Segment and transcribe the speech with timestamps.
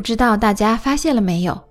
[0.00, 1.62] 不知道大家发现了没有，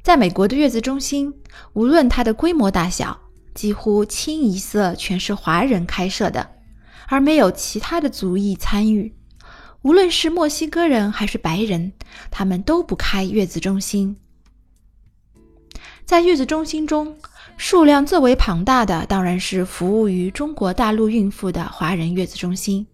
[0.00, 1.34] 在美国的月子中心，
[1.72, 3.18] 无论它的规模大小，
[3.52, 6.48] 几乎清一色全是华人开设的，
[7.08, 9.12] 而没有其他的族裔参与。
[9.82, 11.92] 无论是墨西哥人还是白人，
[12.30, 14.16] 他们都不开月子中心。
[16.04, 17.16] 在月子中心中，
[17.56, 22.86] 数量最为庞大的当然是服务于中国大陆孕妇的华人月子中心。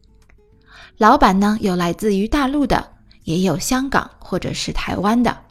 [0.97, 2.90] 老板呢，有来自于大陆的，
[3.31, 5.45] 也有香港或者是台湾的。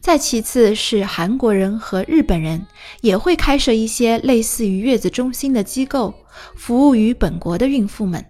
[0.00, 2.66] 再其次是韩国人和日本人
[3.00, 6.12] 也会开设一些类似于月子中心的机构，
[6.56, 8.24] 服务于本国的孕妇们。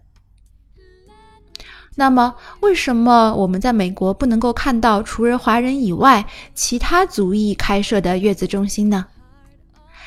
[1.96, 9.06] 那么，为什么我们在美国不能够看到除了华人以外其他族裔开设的月子中心呢？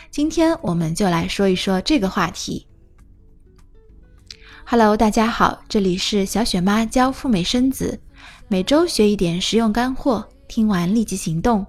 [0.09, 2.66] 今天我们就来说一说这个话题。
[4.70, 8.02] Hello，大家好，这里是小雪妈教赴美生子，
[8.50, 11.66] 每周学一点实用干货，听完立即行动，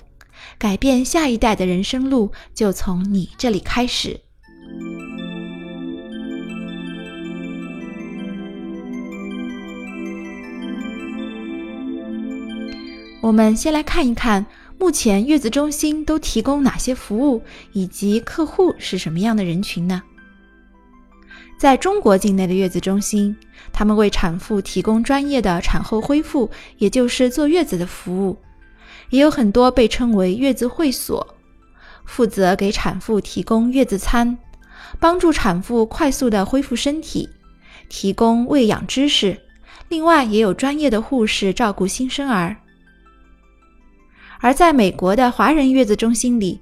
[0.59, 4.21] 改变下一代的人生路就从你这里开始。
[13.21, 14.45] 我们先来看一看，
[14.77, 17.41] 目前月子中心都提供哪些服务，
[17.73, 20.03] 以及客户是什么样的人群呢？
[21.59, 23.37] 在中国境内的月子中心，
[23.73, 28.39] 他们为产妇提供专业的产后恢复，也就是坐月子的服务，
[29.11, 31.35] 也有很多被称为月子会所，
[32.05, 34.39] 负责给产妇提供月子餐，
[35.01, 37.29] 帮助产妇快速的恢复身体，
[37.89, 39.37] 提供喂养知识。
[39.89, 42.57] 另外，也有专业的护士照顾新生儿。
[44.41, 46.61] 而在美国的华人月子中心里，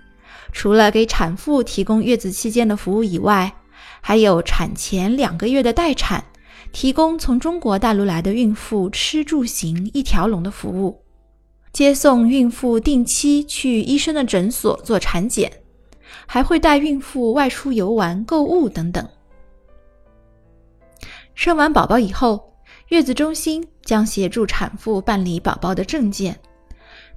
[0.52, 3.52] 除了给产妇提供月子期间的服务以外，
[4.00, 6.25] 还有产前两个月的待产，
[6.72, 11.02] 提供从中国大陆来的孕妇吃住行一条龙的服务，
[11.73, 15.51] 接送孕妇定期去医生的诊所做产检，
[16.27, 19.08] 还会带孕妇外出游玩、购物等等。
[21.34, 22.55] 生完宝宝以后，
[22.89, 26.39] 月子中心将协助产妇办理宝宝的证件。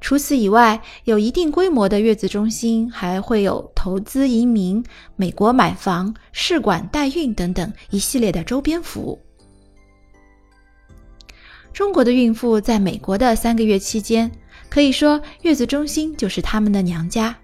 [0.02, 4.84] 除此以外，有一定规模的月子中心还会有投资移民、
[5.16, 9.20] 美国买房、试管代孕等等一系列的周边服务。
[11.74, 14.32] 中国的孕妇在美国的三个月期间，
[14.70, 17.36] 可以说月子中心就是他们的娘家。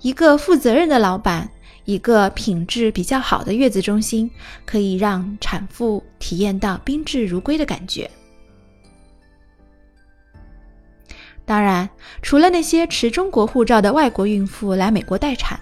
[0.00, 1.48] 一个负责任的老板，
[1.84, 4.30] 一个品质比较好的月子中心，
[4.64, 8.10] 可以让产妇体验到宾至如归的感觉。
[11.46, 11.88] 当然，
[12.22, 15.60] 除了那些持中国护照的外国孕妇来美国待产，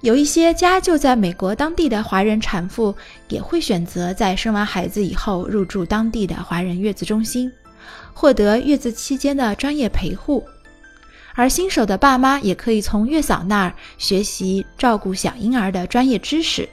[0.00, 2.94] 有一些家就在美国当地的华人产妇
[3.28, 7.52] 也会选择在生完孩子以后入住当地的华人月子中心，
[8.12, 10.44] 获得月子期间的专业陪护。
[11.34, 16.68] 而新手的爸妈也可以从月嫂那儿学习照顾小婴儿的专业知识。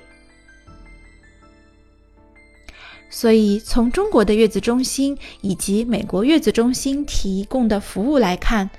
[3.10, 8.70] 所以，从中国的月子中心以及美国月子中心提供的服务来看，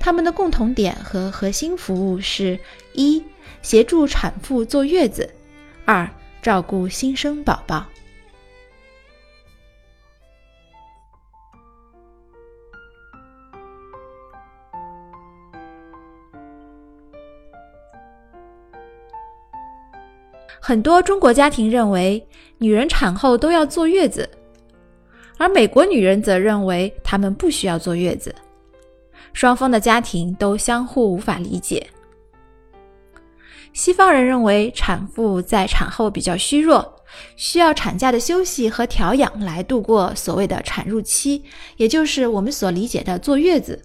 [0.00, 2.58] 他们的共同点和核心服务是：
[2.94, 3.22] 一、
[3.62, 5.28] 协助产妇坐月子；
[5.84, 6.08] 二、
[6.42, 7.86] 照顾新生宝宝。
[20.66, 22.26] 很多中国家庭认为。
[22.58, 24.28] 女人产后都要坐月子，
[25.36, 28.34] 而美国女人则认为她们不需要坐月子。
[29.34, 31.86] 双方的家庭都相互无法理解。
[33.74, 36.96] 西方人认为产妇在产后比较虚弱，
[37.36, 41.44] 需要产假的休息和调养来度过所谓的产褥期，
[41.76, 43.82] 也就是我们所理解的坐月子。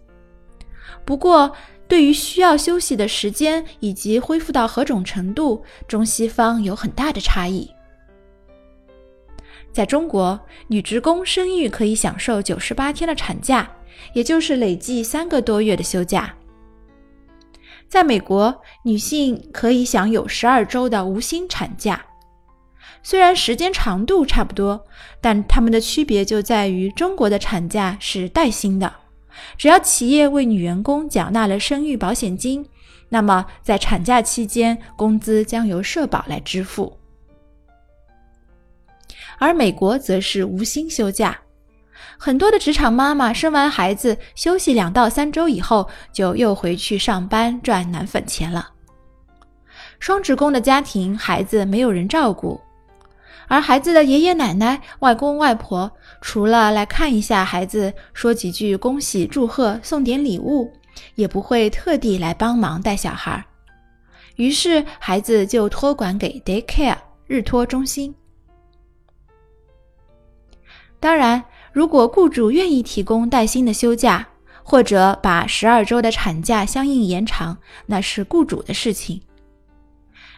[1.04, 1.52] 不过，
[1.92, 7.70] 对于需要休息的时间以及恢复到何种程度，中西方有很大的差异。
[9.74, 10.40] 在中国，
[10.70, 13.70] 女职工生育可以享受九十八天的产假，
[14.14, 16.34] 也就是累计三个多月的休假。
[17.90, 22.06] 在美国，女性可以享有十二周的无薪产假。
[23.04, 24.86] 虽然时间长度差不多，
[25.20, 28.94] 但它们的区别就在于中国的产假是带薪的，
[29.58, 32.66] 只要企业为女员工缴纳了生育保险金，
[33.10, 36.98] 那么在产假期间，工资将由社保来支付。
[39.38, 41.40] 而美国则是无薪休假，
[42.18, 48.70] 很多的职场妈妈生完孩子休息两到三周以后，就又回去上班赚奶粉钱了。
[50.00, 52.60] 双职工的家庭，孩子没有人照顾，
[53.52, 60.72] 而孩子的爷爷奶奶、外公外婆，除了来看一下孩子，说几句恭喜、祝贺、送点礼物，
[61.16, 63.46] 也不会特地来帮忙带小孩。
[64.38, 66.96] 于是，孩子就托管给 daycare
[67.28, 68.16] 日托中心。
[71.02, 71.44] 当然，
[71.74, 74.26] 如果雇主愿意提供带薪的休假，
[74.64, 79.22] 或者把十二周的产假相应延长，那是雇主的事情。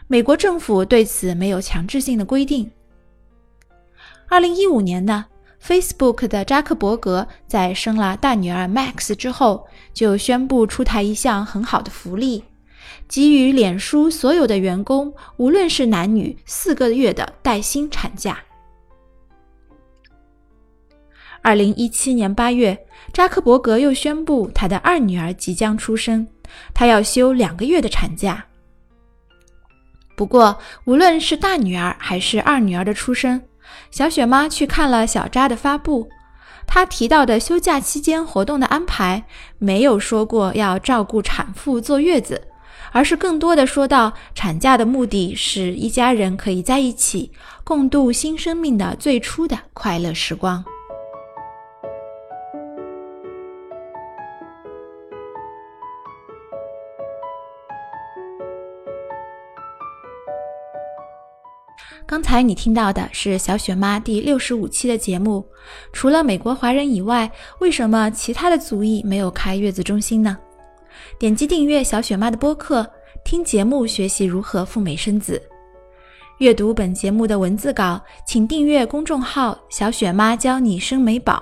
[0.08, 2.72] 美国政府对此没有强制性的规定。
[4.34, 5.28] 二零一五年呢
[5.64, 12.44] ，Facebook 的扎克伯格在生了大女儿 Max 之后，就宣布出台一项很好的福利，
[13.08, 18.40] 给予脸书所有的员工，无论是男女，四个月的带薪产假。
[21.44, 26.28] 二零一七年八月，扎克伯格又宣布他的二女儿即将出生，
[26.74, 28.44] 他要休两个月的产假。
[30.18, 33.40] 不过，无论是大女儿还是二女儿的出生，
[33.92, 36.10] 小雪妈去看了小扎的发布，
[36.66, 39.26] 她提到的休假期间活动的安排，
[39.60, 42.48] 没有说过要照顾产妇坐月子，
[42.92, 47.32] 而是更多的说到产假的目的是一家人可以在一起
[47.64, 50.64] 共度新生命的最初的快乐时光。
[62.06, 65.46] 刚才你听到的是小雪妈第六十五期的节目。
[65.92, 70.38] 除了美国华人以外，为什么其他的族裔没有开月子中心呢？
[71.18, 72.88] 点击订阅小雪妈的播客，
[73.24, 75.42] 听节目学习如何赴美生子。
[76.40, 81.42] 阅读本节目的文字稿，请订阅公众号“小雪妈教你生美宝”。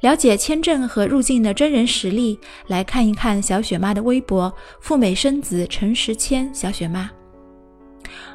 [0.00, 7.10] 了解签证和入境的真人实例，来看一看小雪妈的微博“赴美生子陈时迁小雪妈”。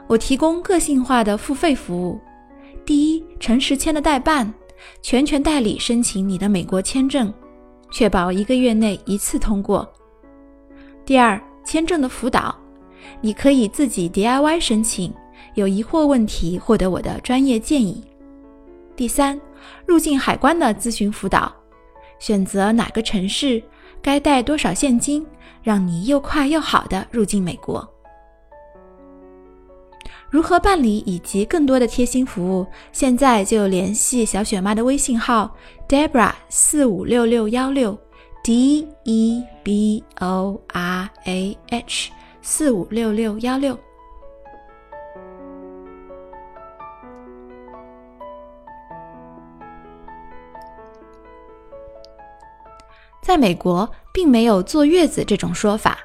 [0.08, 2.20] 我提供个性化的付费服务：
[2.86, 4.52] 第一，诚实签的代办，
[5.02, 7.34] 全权代理申请你的美国签证，
[7.92, 9.86] 确保一个月内一次通过；
[11.06, 12.56] 第二，签证的辅导，
[13.22, 15.14] 你可以自己 DIY 申请，
[15.56, 18.04] 有疑惑问题获得我的专业建议；
[18.96, 19.40] 第三，
[19.86, 21.54] 入境海关的咨询辅导，
[22.20, 23.62] 选择哪个城市，
[24.02, 25.26] 该带多少现金，
[25.64, 27.88] 让你又快又好的入境美国。
[30.32, 35.54] 如何办理以及更多的贴心服务，现在就联系小雪妈的微信号
[35.90, 38.00] Debra 四五六六幺六
[38.42, 42.12] D E B O R A H
[42.42, 43.78] 四五六六幺六。
[53.22, 56.00] 在美国，并没有坐月子这种说法。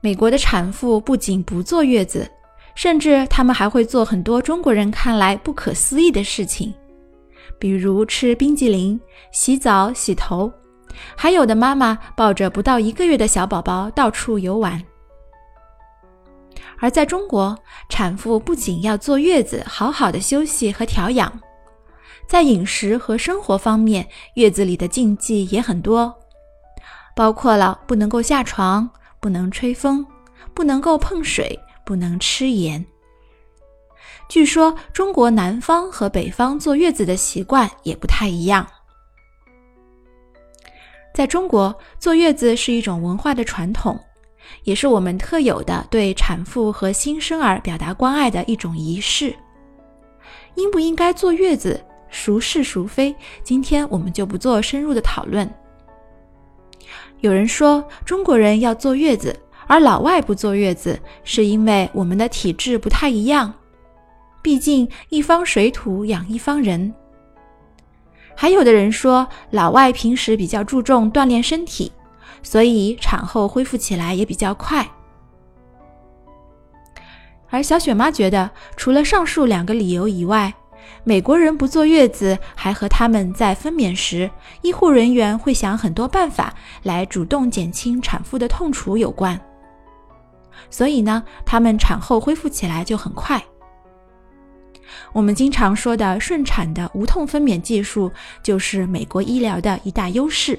[0.00, 2.28] 美国的产妇不仅不坐月子。
[2.76, 6.72] 甚至他们还会做很多中国人看来不可思议的事情，
[7.58, 9.00] 比如吃冰激凌、
[9.32, 10.52] 洗澡、洗头，
[11.16, 14.80] 还有的妈妈抱着不到一个月的小宝宝到处游玩。
[16.78, 17.58] 而在中国，
[17.88, 21.32] 产妇不仅要坐月子，好好的休息和调养，
[22.28, 26.14] 在饮食和生活方面，月子里的禁忌也很多，
[27.16, 30.06] 包括了不能够下床、不能吹风、
[30.52, 31.58] 不能够碰水。
[31.86, 32.84] 不能吃盐。
[34.28, 38.66] 据说中国南方和北方坐月子的习惯也不太一样。
[41.14, 43.98] 在中国，坐月子是一种文化的传统，
[44.64, 49.34] 也是我们特有的对产妇和新生儿表达关爱的一种仪式。
[50.56, 53.14] 应不应该坐月子，孰是孰非？
[53.44, 55.48] 今天我们就不做深入的讨论。
[57.20, 59.34] 有人说，中国人要坐月子。
[59.66, 63.52] 而老外不坐月子，是因为我们的体质不太一样。
[64.42, 66.94] 毕竟一方水土养一方人。
[68.36, 71.90] 还有的人说，老外平时比较注重锻炼身体，
[72.42, 74.88] 所以产后恢复起来也比较快。
[77.48, 80.52] 而小雪妈觉得，除了上述两个理由以外，
[81.02, 84.30] 美国人不坐月子，还和他们在分娩时，
[84.62, 89.40] 医护人员会想很多办法来主动减轻产妇的痛楚有关。
[90.70, 93.42] 所以呢，他们产后恢复起来就很快。
[95.12, 98.10] 我们经常说的顺产的无痛分娩技术，
[98.42, 100.58] 就是美国医疗的一大优势。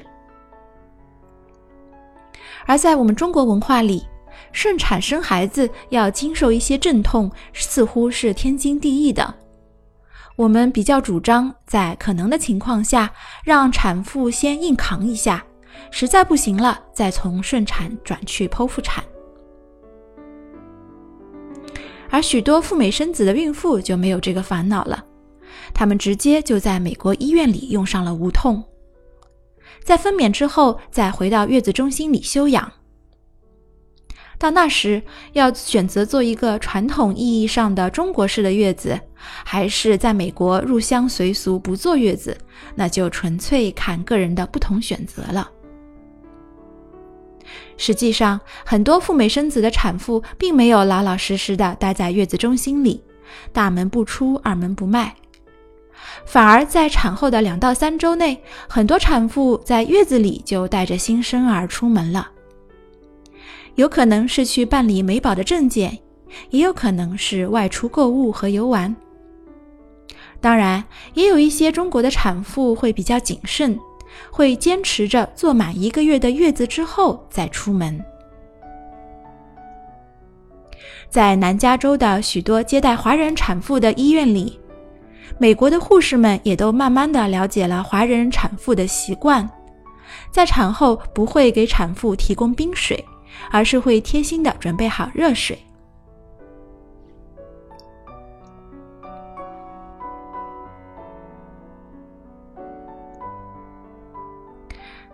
[2.65, 4.05] 而在我们中国文化里，
[4.51, 9.33] 顺产生孩子要经受一些阵痛，似乎是天经地义的。
[10.35, 13.11] 我们比较主张在可能的情况下，
[13.43, 15.43] 让产妇先硬扛一下，
[15.89, 19.03] 实在不行了，再从顺产转去剖腹产。
[22.17, 25.05] 而许多赴美生子的孕妇就没有这个烦恼了，
[25.71, 28.63] 她们直接就在美国医院里用上了无痛，
[29.83, 32.71] 在分娩之后再回到月子中心里休养。
[34.39, 38.99] 到那时，要选择做一个传统意义上的中国式的月子，
[39.45, 42.35] 还是在美国入乡随俗不坐月子，
[42.73, 45.51] 那就纯粹看个人的不同选择了。
[47.77, 53.01] 实际上，很多赴美生子的产妇并没有老老实实的待在月子中心里，
[53.53, 55.15] 大门不出，二门不迈，
[56.25, 62.31] 反而在产后的两到三周内，很多产妇在月子里就带着新生儿出门了。
[63.75, 65.99] 有可能是去办理美宝的证件，
[66.49, 68.95] 也有可能是外出购物和游玩。
[70.41, 73.79] 当然，也有一些中国的产妇会比较谨慎，
[74.31, 78.03] 会坚持着坐满一个月的月子之后再出门。
[81.09, 84.59] 在南加州的许多接待华人产妇的医院里，
[85.37, 89.49] 美国的护士们也都慢慢的了解了华人产妇的习惯，
[90.31, 93.03] 在产后不会给产妇提供冰水。
[93.51, 95.57] 而是会贴心的准备好热水。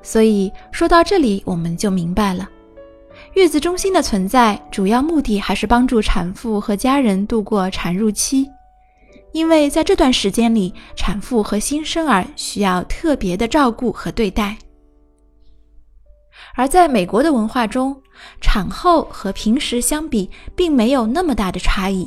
[0.04, 2.48] 所以说到这里，我们就明白了，
[3.34, 8.48] 月子中心的存在主要目的还是帮助产妇和家人度过产褥期，
[9.32, 14.58] 因为在这段时间里，产妇和新生儿需要特别的照顾和对待。
[16.56, 18.00] 而在美国的文化中，
[18.42, 22.06] 产后和平时相比，并没有那么大的差异。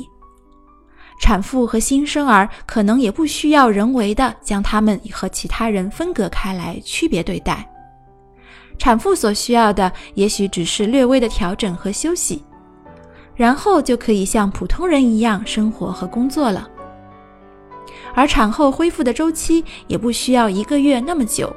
[1.19, 7.67] 产妇和新生儿可能也不需要人为的将他们和其他人分隔开来，区别对待。
[8.77, 12.43] 产妇所需要的也许只是略微的调整和休息，
[13.35, 16.69] 然后就可以像普通人一样生活和工作了。
[18.13, 21.53] 而产后恢复的周期也不需要一个月那么久。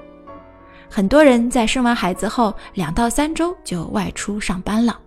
[0.90, 4.98] 很多人在生完孩子后两到三周就外出上班了。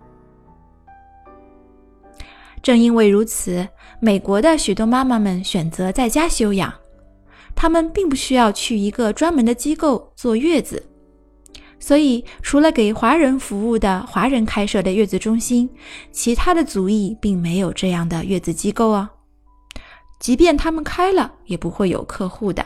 [2.62, 3.68] 正因为如此，
[4.00, 6.72] 美国的许多妈妈们选择在家休养，
[7.54, 10.82] 她们并不需要去一个专门的机构坐月子。
[11.78, 15.68] 所以，除了给华人服务的华人开设的月子中心，
[16.10, 19.08] 其他的族裔并没有这样的月子机构哦。
[20.18, 22.64] 即便他们开了，也不会有客户的。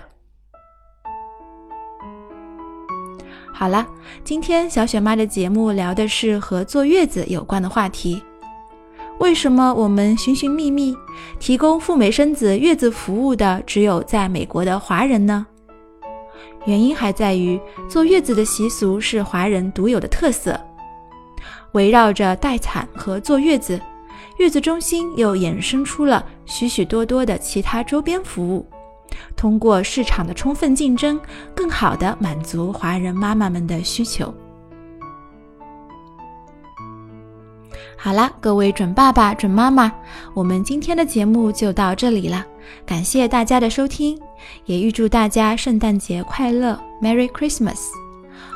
[3.53, 3.85] 好了，
[4.23, 8.23] 今天小雪妈的节目聊的是和坐月子有关的话题。
[9.19, 10.97] 为什么我们寻寻觅觅
[11.41, 15.45] 提供赴美生子月子服务的只有在美国的华人呢？
[16.66, 20.59] 原因还在于坐月子的习俗是华人独有的特色。
[21.73, 23.80] 围绕着待产和坐月子，
[24.38, 28.66] 月子中心又衍生出了许许多多的其他周边服务。
[29.37, 31.21] 通过市场的充分竞争，
[31.54, 34.33] 更好地满足华人妈妈们的需求。
[38.00, 39.93] 好啦，各位准爸爸、准妈妈，
[40.33, 42.47] 我们今天的节目就到这里了，
[42.87, 44.17] 感谢大家的收听，
[44.67, 47.78] 也预祝大家圣诞节快乐，Merry Christmas！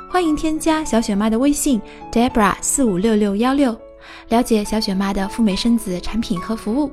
[0.09, 1.83] 欢迎添加小雪妈的微信
[2.13, 3.77] Debra 四五六六幺六，
[4.29, 6.91] 了解小雪妈的赴美生子产品和服务。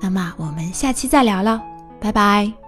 [0.00, 1.60] 那么我们下期再聊了，
[2.00, 2.59] 拜拜。